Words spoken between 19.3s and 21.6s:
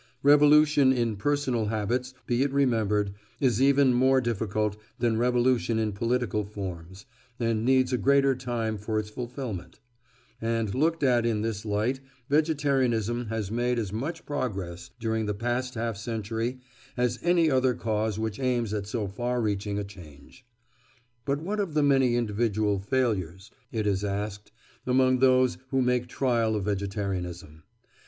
reaching a change. But what